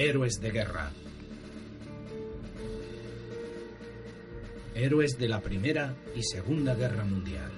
Héroes 0.00 0.40
de 0.40 0.52
guerra. 0.52 0.92
Héroes 4.76 5.18
de 5.18 5.28
la 5.28 5.40
Primera 5.40 5.92
y 6.14 6.22
Segunda 6.22 6.76
Guerra 6.76 7.04
Mundial. 7.04 7.50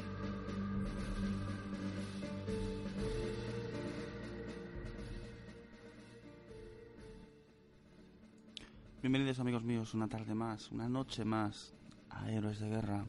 Bienvenidos 9.03 9.39
amigos 9.39 9.63
míos, 9.63 9.93
una 9.93 10.09
tarde 10.09 10.35
más, 10.35 10.73
una 10.73 10.89
noche 10.89 11.27
más 11.27 11.75
a 12.09 12.33
Héroes 12.33 12.59
de 12.59 12.71
Guerra. 12.71 13.05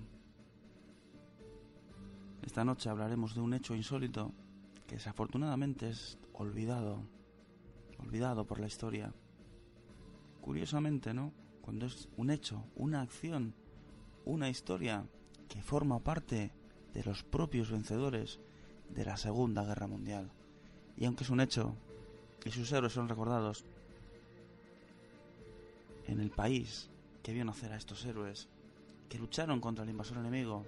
Esta 2.41 2.65
noche 2.65 2.89
hablaremos 2.89 3.33
de 3.33 3.39
un 3.39 3.53
hecho 3.53 3.75
insólito 3.75 4.33
que 4.87 4.95
desafortunadamente 4.95 5.87
es 5.87 6.17
olvidado, 6.33 7.05
olvidado 8.01 8.45
por 8.45 8.59
la 8.59 8.67
historia. 8.67 9.13
Curiosamente, 10.41 11.13
¿no? 11.13 11.33
Cuando 11.61 11.85
es 11.85 12.09
un 12.17 12.31
hecho, 12.31 12.65
una 12.75 13.01
acción, 13.01 13.53
una 14.25 14.49
historia 14.49 15.05
que 15.47 15.61
forma 15.61 15.99
parte 15.99 16.51
de 16.93 17.03
los 17.03 17.23
propios 17.23 17.71
vencedores 17.71 18.39
de 18.89 19.05
la 19.05 19.17
Segunda 19.17 19.63
Guerra 19.63 19.87
Mundial. 19.87 20.31
Y 20.97 21.05
aunque 21.05 21.23
es 21.23 21.29
un 21.29 21.41
hecho 21.41 21.75
y 22.43 22.51
sus 22.51 22.71
héroes 22.71 22.93
son 22.93 23.09
recordados, 23.09 23.65
en 26.07 26.19
el 26.19 26.31
país 26.31 26.89
que 27.23 27.33
vio 27.33 27.45
nacer 27.45 27.71
a 27.71 27.77
estos 27.77 28.03
héroes, 28.05 28.49
que 29.07 29.19
lucharon 29.19 29.61
contra 29.61 29.83
el 29.83 29.89
invasor 29.91 30.17
enemigo, 30.17 30.65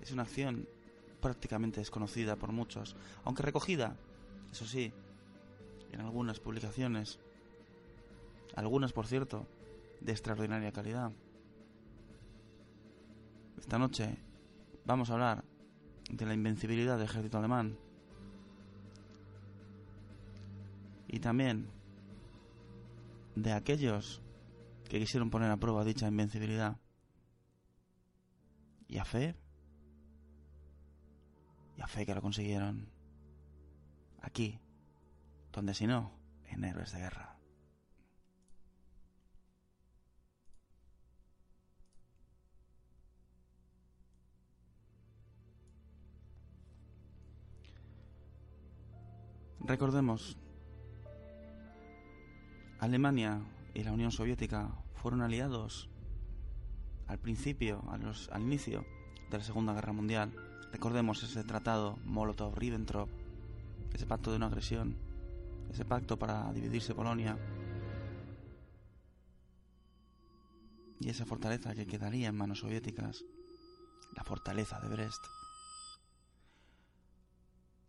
es 0.00 0.12
una 0.12 0.22
acción 0.22 0.68
prácticamente 1.20 1.80
desconocida 1.80 2.36
por 2.36 2.52
muchos, 2.52 2.96
aunque 3.24 3.42
recogida, 3.42 3.96
eso 4.50 4.66
sí, 4.66 4.92
en 5.92 6.00
algunas 6.00 6.40
publicaciones, 6.40 7.20
algunas 8.56 8.92
por 8.92 9.06
cierto, 9.06 9.46
de 10.00 10.12
extraordinaria 10.12 10.72
calidad. 10.72 11.12
Esta 13.58 13.78
noche 13.78 14.18
vamos 14.84 15.10
a 15.10 15.12
hablar 15.14 15.44
de 16.10 16.26
la 16.26 16.34
invencibilidad 16.34 16.96
del 16.96 17.06
ejército 17.06 17.38
alemán 17.38 17.78
y 21.06 21.20
también 21.20 21.70
de 23.36 23.52
aquellos 23.52 24.22
que 24.88 24.98
quisieron 24.98 25.30
poner 25.30 25.50
a 25.50 25.56
prueba 25.56 25.84
dicha 25.84 26.08
invencibilidad. 26.08 26.76
Y 28.88 28.98
a 28.98 29.04
fe, 29.04 29.34
y 31.78 31.80
a 31.80 31.86
fe 31.86 32.04
que 32.04 32.14
lo 32.14 32.20
consiguieron. 32.20 32.90
Aquí, 34.20 34.60
donde 35.52 35.74
si 35.74 35.86
no, 35.86 36.12
en 36.46 36.64
héroes 36.64 36.92
de 36.92 36.98
guerra. 36.98 37.36
Recordemos, 49.64 50.36
Alemania 52.80 53.40
y 53.74 53.84
la 53.84 53.92
Unión 53.92 54.10
Soviética 54.10 54.70
fueron 54.94 55.22
aliados 55.22 55.88
al 57.06 57.18
principio, 57.18 57.84
al 57.88 58.42
inicio 58.42 58.84
de 59.30 59.38
la 59.38 59.44
Segunda 59.44 59.72
Guerra 59.72 59.92
Mundial. 59.92 60.34
Recordemos 60.72 61.22
ese 61.22 61.44
tratado 61.44 61.96
Molotov-Ribbentrop, 62.04 63.08
ese 63.92 64.06
pacto 64.06 64.32
de 64.32 64.40
no 64.40 64.46
agresión, 64.46 64.96
ese 65.72 65.84
pacto 65.84 66.18
para 66.18 66.52
dividirse 66.52 66.94
Polonia 66.94 67.36
y 71.00 71.08
esa 71.08 71.24
fortaleza 71.24 71.74
que 71.74 71.86
quedaría 71.86 72.28
en 72.28 72.36
manos 72.36 72.60
soviéticas, 72.60 73.24
la 74.14 74.22
fortaleza 74.22 74.78
de 74.80 74.88
Brest. 74.88 75.24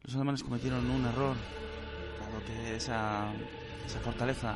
Los 0.01 0.15
alemanes 0.15 0.43
cometieron 0.43 0.89
un 0.89 1.05
error, 1.05 1.35
dado 2.19 2.43
que 2.45 2.75
esa, 2.77 3.31
esa 3.85 3.99
fortaleza 3.99 4.55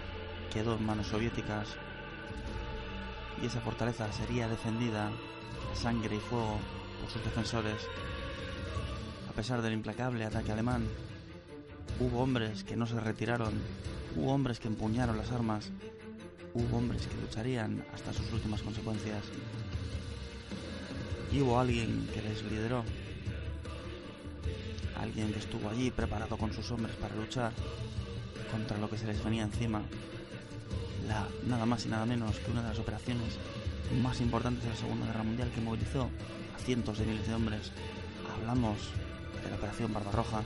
quedó 0.51 0.75
en 0.75 0.85
manos 0.85 1.07
soviéticas 1.07 1.75
y 3.41 3.45
esa 3.45 3.61
fortaleza 3.61 4.11
sería 4.11 4.47
defendida 4.47 5.11
a 5.71 5.75
sangre 5.75 6.15
y 6.15 6.19
fuego 6.19 6.57
por 7.01 7.09
sus 7.11 7.23
defensores. 7.23 7.87
A 9.29 9.33
pesar 9.33 9.61
del 9.61 9.73
implacable 9.73 10.25
ataque 10.25 10.51
alemán, 10.51 10.87
hubo 11.99 12.21
hombres 12.21 12.63
que 12.63 12.75
no 12.75 12.85
se 12.85 12.99
retiraron, 12.99 13.53
hubo 14.15 14.33
hombres 14.33 14.59
que 14.59 14.67
empuñaron 14.67 15.17
las 15.17 15.31
armas, 15.31 15.71
hubo 16.53 16.77
hombres 16.77 17.07
que 17.07 17.21
lucharían 17.21 17.85
hasta 17.93 18.13
sus 18.13 18.31
últimas 18.31 18.61
consecuencias. 18.61 19.23
Y 21.31 21.41
hubo 21.41 21.59
alguien 21.59 22.07
que 22.13 22.21
les 22.21 22.43
lideró, 22.43 22.83
alguien 24.99 25.33
que 25.33 25.39
estuvo 25.39 25.69
allí 25.69 25.91
preparado 25.91 26.37
con 26.37 26.53
sus 26.53 26.71
hombres 26.71 26.95
para 26.95 27.15
luchar 27.15 27.51
contra 28.51 28.77
lo 28.77 28.89
que 28.89 28.97
se 28.97 29.07
les 29.07 29.23
venía 29.23 29.43
encima 29.43 29.83
la, 31.07 31.27
nada 31.45 31.65
más 31.65 31.85
y 31.85 31.89
nada 31.89 32.05
menos 32.05 32.37
que 32.39 32.51
una 32.51 32.61
de 32.61 32.69
las 32.69 32.79
operaciones 32.79 33.37
más 34.01 34.19
importantes 34.19 34.63
de 34.63 34.69
la 34.69 34.75
Segunda 34.75 35.05
Guerra 35.07 35.23
Mundial 35.23 35.51
que 35.53 35.61
movilizó 35.61 36.09
a 36.55 36.59
cientos 36.59 36.99
de 36.99 37.05
miles 37.05 37.27
de 37.27 37.33
hombres. 37.33 37.71
Hablamos 38.35 38.77
de 39.43 39.49
la 39.49 39.55
Operación 39.55 39.93
Barbarroja. 39.93 40.43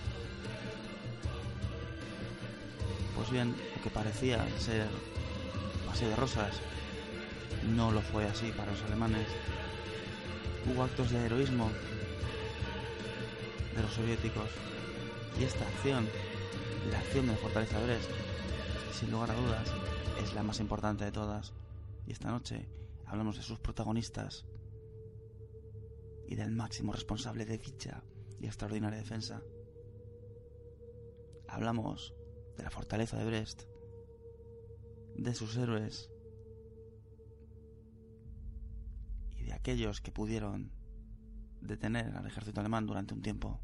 Pues 3.16 3.30
bien, 3.30 3.56
lo 3.76 3.84
que 3.84 3.90
parecía 3.90 4.46
ser 4.60 4.88
paseo 5.88 6.10
de 6.10 6.16
rosas 6.16 6.56
no 7.76 7.92
lo 7.92 8.02
fue 8.02 8.26
así 8.26 8.52
para 8.52 8.72
los 8.72 8.82
alemanes. 8.84 9.28
Hubo 10.66 10.84
actos 10.84 11.12
de 11.12 11.26
heroísmo 11.26 11.70
de 13.76 13.82
los 13.82 13.94
soviéticos 13.94 14.50
y 15.40 15.44
esta 15.44 15.68
acción, 15.68 16.08
la 16.92 17.00
acción 17.00 17.28
de 17.28 17.36
Fortaleza 17.36 17.82
Brest, 17.84 18.10
sin 18.94 19.12
lugar 19.12 19.32
a 19.32 19.36
dudas, 19.36 19.68
es 20.22 20.34
la 20.34 20.44
más 20.44 20.60
importante 20.60 21.06
de 21.06 21.12
todas. 21.12 21.54
Y 22.06 22.12
esta 22.12 22.30
noche 22.30 22.68
hablamos 23.06 23.38
de 23.38 23.44
sus 23.44 23.60
protagonistas 23.60 24.46
y 26.28 26.36
del 26.36 26.52
máximo 26.52 26.94
responsable 26.94 27.46
de 27.46 27.58
dicha 27.58 28.04
y 28.40 28.46
extraordinaria 28.46 29.00
defensa. 29.00 29.42
Hablamos 31.48 32.14
de 32.62 32.66
la 32.66 32.70
fortaleza 32.70 33.18
de 33.18 33.26
Brest, 33.26 33.64
de 35.16 35.34
sus 35.34 35.58
héroes 35.58 36.12
y 39.36 39.44
de 39.46 39.54
aquellos 39.54 40.00
que 40.00 40.12
pudieron 40.12 40.72
detener 41.60 42.16
al 42.16 42.28
ejército 42.28 42.60
alemán 42.60 42.86
durante 42.86 43.16
un 43.16 43.24
tiempo. 43.24 43.60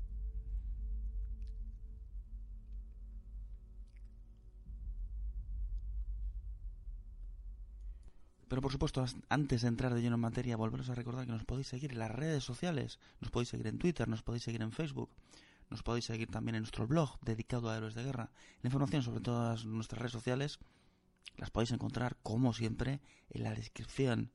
Pero 8.48 8.62
por 8.64 8.72
supuesto, 8.72 9.06
antes 9.30 9.62
de 9.62 9.68
entrar 9.68 9.94
de 9.94 10.02
lleno 10.02 10.16
en 10.16 10.22
materia, 10.22 10.58
volveros 10.58 10.90
a 10.90 10.96
recordar 10.96 11.28
que 11.28 11.34
nos 11.34 11.46
podéis 11.46 11.68
seguir 11.68 11.92
en 11.92 12.00
las 12.00 12.10
redes 12.10 12.44
sociales, 12.44 12.98
nos 13.22 13.30
podéis 13.30 13.50
seguir 13.50 13.68
en 13.68 13.78
Twitter, 13.78 14.08
nos 14.08 14.24
podéis 14.24 14.42
seguir 14.42 14.64
en 14.64 14.72
Facebook, 14.72 15.12
nos 15.70 15.84
podéis 15.84 16.06
seguir 16.06 16.30
también 16.30 16.56
en 16.56 16.62
nuestro 16.62 16.88
blog 16.88 17.20
dedicado 17.22 17.70
a 17.70 17.78
héroes 17.78 17.96
de 17.96 18.04
guerra. 18.04 18.32
La 18.62 18.68
información 18.68 19.04
sobre 19.04 19.22
todas 19.22 19.66
nuestras 19.66 20.00
redes 20.00 20.14
sociales 20.14 20.60
las 21.36 21.52
podéis 21.52 21.72
encontrar, 21.72 22.18
como 22.24 22.54
siempre, 22.54 23.02
en 23.30 23.44
la 23.44 23.54
descripción 23.54 24.32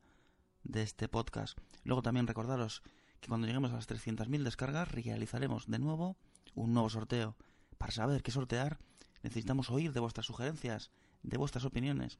de 0.63 0.83
este 0.83 1.07
podcast. 1.07 1.57
Luego 1.83 2.01
también 2.01 2.27
recordaros 2.27 2.83
que 3.19 3.27
cuando 3.27 3.47
lleguemos 3.47 3.71
a 3.71 3.75
las 3.75 3.89
300.000 3.89 4.43
descargas 4.43 4.91
realizaremos 4.91 5.67
de 5.67 5.79
nuevo 5.79 6.17
un 6.55 6.73
nuevo 6.73 6.89
sorteo. 6.89 7.35
Para 7.77 7.91
saber 7.91 8.21
qué 8.21 8.31
sortear 8.31 8.79
necesitamos 9.23 9.69
oír 9.69 9.93
de 9.93 9.99
vuestras 9.99 10.25
sugerencias, 10.25 10.91
de 11.23 11.37
vuestras 11.37 11.65
opiniones. 11.65 12.19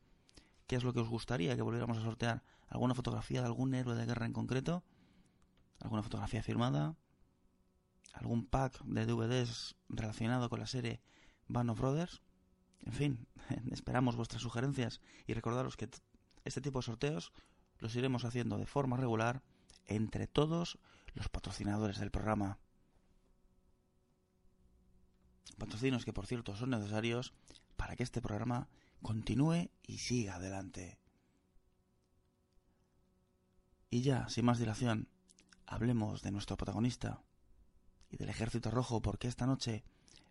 ¿Qué 0.67 0.75
es 0.75 0.83
lo 0.83 0.93
que 0.93 1.01
os 1.01 1.09
gustaría 1.09 1.55
que 1.55 1.61
volviéramos 1.61 1.97
a 1.97 2.01
sortear? 2.01 2.43
¿Alguna 2.67 2.95
fotografía 2.95 3.41
de 3.41 3.47
algún 3.47 3.75
héroe 3.75 3.95
de 3.95 4.05
guerra 4.05 4.25
en 4.25 4.33
concreto? 4.33 4.83
¿Alguna 5.79 6.03
fotografía 6.03 6.41
firmada? 6.41 6.95
¿Algún 8.13 8.45
pack 8.45 8.83
de 8.85 9.05
DVDs 9.05 9.75
relacionado 9.89 10.49
con 10.49 10.59
la 10.59 10.67
serie 10.67 11.01
Band 11.47 11.75
Brothers? 11.77 12.21
En 12.85 12.93
fin, 12.93 13.27
esperamos 13.71 14.15
vuestras 14.15 14.41
sugerencias 14.41 15.01
y 15.25 15.33
recordaros 15.33 15.75
que 15.75 15.89
este 16.45 16.61
tipo 16.61 16.79
de 16.79 16.83
sorteos 16.83 17.33
los 17.79 17.95
iremos 17.95 18.23
haciendo 18.23 18.57
de 18.57 18.67
forma 18.67 18.97
regular 18.97 19.41
entre 19.87 20.27
todos 20.27 20.77
los 21.15 21.27
patrocinadores 21.29 21.99
del 21.99 22.11
programa. 22.11 22.59
Patrocinos 25.57 26.05
que 26.05 26.13
por 26.13 26.27
cierto 26.27 26.55
son 26.55 26.71
necesarios 26.71 27.33
para 27.75 27.95
que 27.95 28.03
este 28.03 28.21
programa 28.21 28.69
continúe 29.01 29.69
y 29.85 29.97
siga 29.97 30.35
adelante. 30.35 30.99
Y 33.89 34.01
ya, 34.01 34.27
sin 34.29 34.45
más 34.45 34.59
dilación, 34.59 35.07
hablemos 35.65 36.21
de 36.21 36.31
nuestro 36.31 36.57
protagonista 36.57 37.21
y 38.13 38.17
del 38.17 38.29
ejército 38.29 38.69
rojo 38.69 39.01
porque 39.01 39.27
esta 39.27 39.47
noche 39.47 39.83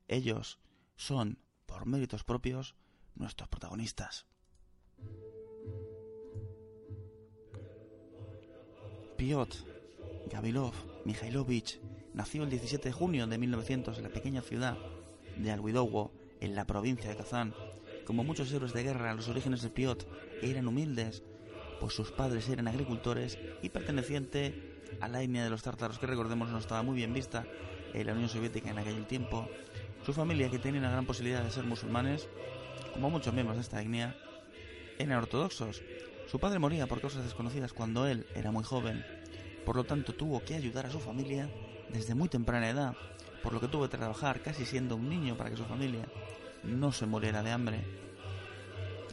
ellos 0.07 0.61
son, 0.95 1.39
por 1.67 1.85
méritos 1.85 2.23
propios, 2.23 2.77
nuestros 3.17 3.49
protagonistas. 3.49 4.27
Piotr 9.17 9.57
Gavilov 10.31 10.75
Mikhailovich 11.05 11.81
nació 12.15 12.45
el 12.45 12.51
17 12.51 12.89
de 12.89 12.93
junio 12.93 13.27
de 13.27 13.39
1900 13.39 13.99
en 13.99 14.05
la 14.05 14.11
pequeña 14.11 14.43
ciudad 14.43 14.79
de 15.37 15.51
Alwidowo, 15.51 16.13
en 16.41 16.55
la 16.55 16.67
provincia 16.67 17.11
de 17.11 17.17
Kazán. 17.17 17.55
Como 18.07 18.25
muchos 18.25 18.53
héroes 18.53 18.73
de 18.73 18.83
guerra, 18.85 19.15
los 19.15 19.29
orígenes 19.29 19.63
de 19.63 19.71
Piotr 19.71 20.07
eran 20.41 20.69
humildes, 20.69 21.23
pues 21.83 21.95
sus 21.95 22.13
padres 22.13 22.49
eran 22.49 22.69
agricultores 22.69 23.37
y 23.61 23.69
perteneciente 23.71 24.79
a 25.01 25.09
la 25.09 25.21
etnia 25.21 25.43
de 25.43 25.51
los 25.51 25.65
tártaros, 25.65 25.99
que 25.99 26.07
recordemos 26.07 26.49
no 26.49 26.59
estaba 26.59 26.85
muy 26.85 26.95
bien 26.95 27.13
vista 27.13 27.45
en 27.93 28.07
la 28.07 28.13
Unión 28.13 28.29
Soviética 28.29 28.71
en 28.71 28.79
aquel 28.79 29.05
tiempo. 29.05 29.49
Su 30.07 30.13
familia, 30.13 30.49
que 30.49 30.61
tenía 30.61 30.79
una 30.79 30.93
gran 30.93 31.07
posibilidad 31.07 31.43
de 31.43 31.51
ser 31.51 31.65
musulmanes, 31.65 32.29
como 32.93 33.11
muchos 33.11 33.35
miembros 33.35 33.57
de 33.57 33.63
esta 33.63 33.83
etnia, 33.83 34.17
eran 34.97 35.19
ortodoxos. 35.19 35.83
Su 36.31 36.39
padre 36.39 36.61
moría 36.61 36.87
por 36.87 37.01
causas 37.01 37.25
desconocidas 37.25 37.73
cuando 37.73 38.07
él 38.07 38.29
era 38.37 38.53
muy 38.53 38.63
joven, 38.63 39.05
por 39.67 39.75
lo 39.75 39.83
tanto 39.83 40.15
tuvo 40.15 40.41
que 40.45 40.55
ayudar 40.55 40.87
a 40.87 40.93
su 40.93 41.01
familia 41.01 41.51
desde 41.93 42.15
muy 42.15 42.29
temprana 42.29 42.71
edad, 42.71 42.95
por 43.43 43.53
lo 43.53 43.61
que 43.61 43.67
tuvo 43.67 43.89
que 43.89 43.97
trabajar 43.97 44.41
casi 44.41 44.67
siendo 44.67 44.95
un 44.95 45.09
niño 45.09 45.37
para 45.37 45.51
que 45.51 45.57
su 45.57 45.65
familia 45.65 46.07
no 46.63 46.93
se 46.93 47.07
muriera 47.07 47.43
de 47.43 47.51
hambre. 47.51 47.85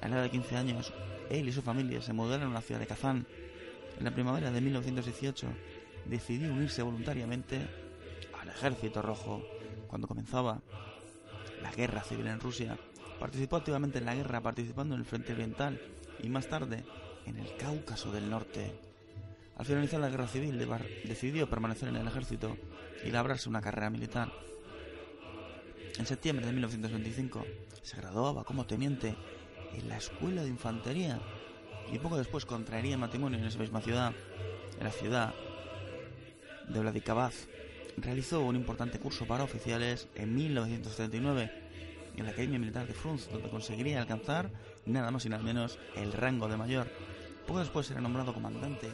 A 0.01 0.07
la 0.07 0.17
edad 0.17 0.23
de 0.25 0.29
15 0.29 0.55
años, 0.55 0.93
él 1.29 1.47
y 1.47 1.51
su 1.51 1.61
familia 1.61 2.01
se 2.01 2.13
mudaron 2.13 2.51
a 2.51 2.55
la 2.55 2.61
ciudad 2.61 2.79
de 2.79 2.87
Kazán. 2.87 3.25
En 3.97 4.03
la 4.03 4.11
primavera 4.11 4.51
de 4.51 4.61
1918 4.61 5.47
decidió 6.05 6.51
unirse 6.51 6.81
voluntariamente 6.81 7.59
al 8.39 8.49
ejército 8.49 9.01
rojo 9.01 9.43
cuando 9.87 10.07
comenzaba 10.07 10.61
la 11.61 11.71
guerra 11.71 12.03
civil 12.03 12.27
en 12.27 12.39
Rusia. 12.39 12.77
Participó 13.19 13.57
activamente 13.57 13.99
en 13.99 14.05
la 14.05 14.15
guerra, 14.15 14.41
participando 14.41 14.95
en 14.95 15.01
el 15.01 15.05
Frente 15.05 15.33
Oriental 15.33 15.79
y 16.23 16.29
más 16.29 16.47
tarde 16.47 16.83
en 17.25 17.37
el 17.37 17.55
Cáucaso 17.57 18.11
del 18.11 18.29
Norte. 18.29 18.71
Al 19.57 19.65
finalizar 19.65 19.99
la 19.99 20.09
guerra 20.09 20.27
civil, 20.27 20.57
decidió 21.03 21.49
permanecer 21.49 21.89
en 21.89 21.97
el 21.97 22.07
ejército 22.07 22.57
y 23.03 23.11
labrarse 23.11 23.49
una 23.49 23.61
carrera 23.61 23.89
militar. 23.89 24.31
En 25.97 26.05
septiembre 26.05 26.45
de 26.45 26.53
1925 26.53 27.45
se 27.81 27.97
graduaba 27.97 28.45
como 28.45 28.65
teniente 28.65 29.15
en 29.73 29.89
la 29.89 29.97
Escuela 29.97 30.43
de 30.43 30.49
Infantería 30.49 31.19
y 31.91 31.99
poco 31.99 32.17
después 32.17 32.45
contraería 32.45 32.97
matrimonio 32.97 33.39
en 33.39 33.45
esa 33.45 33.59
misma 33.59 33.81
ciudad, 33.81 34.13
en 34.77 34.83
la 34.83 34.91
ciudad 34.91 35.33
de 36.67 36.79
Vladikavkaz. 36.79 37.47
Realizó 37.97 38.41
un 38.41 38.55
importante 38.55 38.99
curso 38.99 39.25
para 39.25 39.43
oficiales 39.43 40.07
en 40.15 40.35
1939 40.35 41.51
en 42.15 42.25
la 42.25 42.31
Academia 42.31 42.59
Militar 42.59 42.87
de 42.87 42.93
Frunz, 42.93 43.29
donde 43.29 43.49
conseguiría 43.49 44.01
alcanzar 44.01 44.51
nada 44.85 45.11
más 45.11 45.25
y 45.25 45.29
nada 45.29 45.43
menos 45.43 45.79
el 45.95 46.13
rango 46.13 46.47
de 46.47 46.57
mayor. 46.57 46.87
Poco 47.47 47.59
después 47.59 47.87
será 47.87 48.01
nombrado 48.01 48.33
comandante 48.33 48.91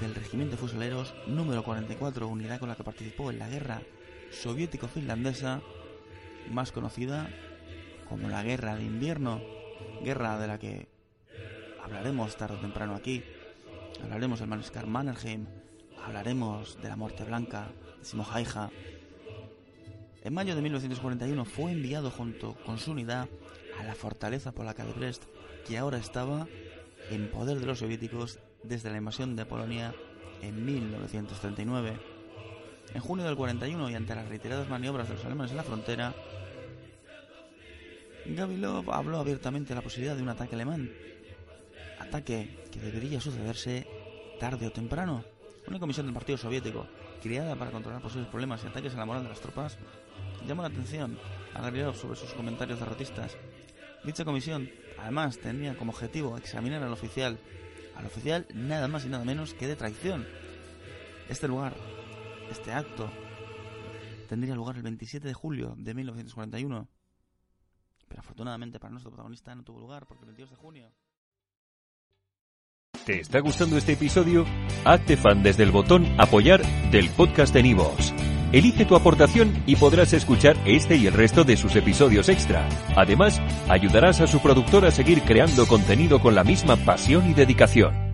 del 0.00 0.14
Regimiento 0.14 0.52
de 0.52 0.60
Fusileros 0.60 1.14
número 1.26 1.62
44, 1.62 2.28
unidad 2.28 2.60
con 2.60 2.68
la 2.68 2.76
que 2.76 2.84
participó 2.84 3.30
en 3.30 3.38
la 3.38 3.48
guerra 3.48 3.82
soviético-finlandesa, 4.30 5.60
más 6.50 6.72
conocida 6.72 7.28
como 8.10 8.28
la 8.28 8.42
Guerra 8.42 8.74
de 8.74 8.82
Invierno, 8.82 9.40
guerra 10.02 10.36
de 10.38 10.48
la 10.48 10.58
que 10.58 10.88
hablaremos 11.82 12.36
tarde 12.36 12.56
o 12.56 12.60
temprano 12.60 12.96
aquí. 12.96 13.22
Hablaremos 14.02 14.40
del 14.40 14.48
Manescar 14.48 14.86
Mannerheim, 14.88 15.46
hablaremos 16.04 16.76
de 16.82 16.88
la 16.88 16.96
Muerte 16.96 17.22
Blanca, 17.22 17.68
de 17.98 18.04
Simojaija. 18.04 18.70
En 20.24 20.34
mayo 20.34 20.56
de 20.56 20.62
1941 20.62 21.44
fue 21.44 21.70
enviado 21.70 22.10
junto 22.10 22.54
con 22.66 22.78
su 22.78 22.90
unidad 22.90 23.28
a 23.78 23.84
la 23.84 23.94
fortaleza 23.94 24.52
polaca 24.52 24.84
de 24.84 24.92
Brest, 24.92 25.24
que 25.66 25.78
ahora 25.78 25.98
estaba 25.98 26.48
en 27.10 27.30
poder 27.30 27.60
de 27.60 27.66
los 27.66 27.78
soviéticos 27.78 28.40
desde 28.64 28.90
la 28.90 28.98
invasión 28.98 29.36
de 29.36 29.46
Polonia 29.46 29.94
en 30.42 30.64
1939. 30.64 31.96
En 32.92 33.00
junio 33.00 33.24
del 33.24 33.36
41 33.36 33.88
y 33.88 33.94
ante 33.94 34.16
las 34.16 34.28
reiteradas 34.28 34.68
maniobras 34.68 35.08
de 35.08 35.14
los 35.14 35.24
alemanes 35.24 35.52
en 35.52 35.58
la 35.58 35.62
frontera, 35.62 36.12
Gavilov 38.26 38.90
habló 38.92 39.18
abiertamente 39.18 39.70
de 39.70 39.74
la 39.74 39.82
posibilidad 39.82 40.16
de 40.16 40.22
un 40.22 40.28
ataque 40.28 40.54
alemán. 40.54 40.90
Ataque 41.98 42.58
que 42.70 42.80
debería 42.80 43.20
sucederse 43.20 43.86
tarde 44.38 44.66
o 44.66 44.72
temprano. 44.72 45.24
Una 45.66 45.78
comisión 45.78 46.06
del 46.06 46.14
Partido 46.14 46.38
Soviético, 46.38 46.86
creada 47.22 47.56
para 47.56 47.70
controlar 47.70 48.02
posibles 48.02 48.28
problemas 48.28 48.62
y 48.64 48.68
ataques 48.68 48.94
a 48.94 48.98
la 48.98 49.06
moral 49.06 49.22
de 49.22 49.28
las 49.28 49.40
tropas, 49.40 49.78
llamó 50.46 50.62
la 50.62 50.68
atención 50.68 51.18
a 51.54 51.62
Gavilov 51.62 51.96
sobre 51.96 52.16
sus 52.16 52.32
comentarios 52.32 52.80
derrotistas. 52.80 53.36
Dicha 54.04 54.24
comisión, 54.24 54.70
además, 54.98 55.38
tenía 55.38 55.76
como 55.76 55.92
objetivo 55.92 56.36
examinar 56.38 56.82
al 56.82 56.92
oficial 56.92 57.38
al 58.00 58.06
oficial 58.06 58.46
nada 58.54 58.88
más 58.88 59.04
y 59.04 59.08
nada 59.08 59.24
menos 59.24 59.52
que 59.54 59.66
de 59.66 59.76
traición. 59.76 60.26
Este 61.28 61.46
lugar, 61.48 61.74
este 62.50 62.72
acto, 62.72 63.10
tendría 64.28 64.54
lugar 64.54 64.76
el 64.76 64.82
27 64.82 65.28
de 65.28 65.34
julio 65.34 65.74
de 65.76 65.94
1941. 65.94 66.88
Pero 68.10 68.20
afortunadamente 68.20 68.80
para 68.80 68.90
nuestro 68.90 69.12
protagonista 69.12 69.54
no 69.54 69.62
tuvo 69.62 69.78
lugar 69.78 70.04
porque 70.04 70.24
el 70.24 70.26
22 70.26 70.50
de 70.50 70.56
junio... 70.56 70.92
¿Te 73.06 73.20
está 73.20 73.38
gustando 73.38 73.78
este 73.78 73.92
episodio? 73.92 74.44
Hazte 74.84 75.16
fan 75.16 75.42
desde 75.42 75.62
el 75.62 75.70
botón 75.70 76.04
apoyar 76.18 76.60
del 76.90 77.08
podcast 77.10 77.54
de 77.54 77.62
Nivos. 77.62 78.12
Elige 78.52 78.84
tu 78.84 78.96
aportación 78.96 79.62
y 79.64 79.76
podrás 79.76 80.12
escuchar 80.12 80.56
este 80.66 80.96
y 80.96 81.06
el 81.06 81.14
resto 81.14 81.44
de 81.44 81.56
sus 81.56 81.76
episodios 81.76 82.28
extra. 82.28 82.68
Además, 82.96 83.40
ayudarás 83.68 84.20
a 84.20 84.26
su 84.26 84.40
productor 84.40 84.84
a 84.84 84.90
seguir 84.90 85.22
creando 85.22 85.66
contenido 85.66 86.20
con 86.20 86.34
la 86.34 86.42
misma 86.42 86.76
pasión 86.76 87.30
y 87.30 87.34
dedicación. 87.34 88.09